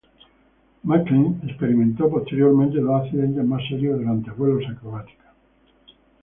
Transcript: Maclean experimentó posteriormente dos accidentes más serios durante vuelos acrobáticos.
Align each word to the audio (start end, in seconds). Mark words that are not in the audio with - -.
Maclean 0.83 1.39
experimentó 1.47 2.09
posteriormente 2.09 2.79
dos 2.79 3.03
accidentes 3.03 3.45
más 3.45 3.61
serios 3.69 3.99
durante 3.99 4.31
vuelos 4.31 4.63
acrobáticos. 4.75 5.27